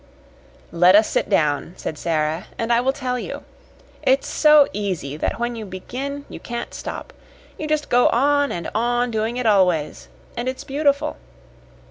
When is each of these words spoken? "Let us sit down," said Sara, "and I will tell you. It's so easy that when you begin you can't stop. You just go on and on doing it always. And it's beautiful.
"Let 0.71 0.95
us 0.95 1.07
sit 1.07 1.29
down," 1.29 1.75
said 1.77 1.95
Sara, 1.95 2.47
"and 2.57 2.73
I 2.73 2.81
will 2.81 2.91
tell 2.91 3.19
you. 3.19 3.43
It's 4.01 4.27
so 4.27 4.67
easy 4.73 5.15
that 5.17 5.39
when 5.39 5.55
you 5.55 5.63
begin 5.63 6.25
you 6.27 6.39
can't 6.39 6.73
stop. 6.73 7.13
You 7.59 7.67
just 7.67 7.87
go 7.87 8.07
on 8.07 8.51
and 8.51 8.67
on 8.73 9.11
doing 9.11 9.37
it 9.37 9.45
always. 9.45 10.07
And 10.35 10.49
it's 10.49 10.63
beautiful. 10.63 11.17